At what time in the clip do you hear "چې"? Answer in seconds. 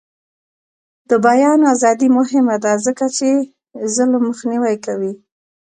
3.17-3.29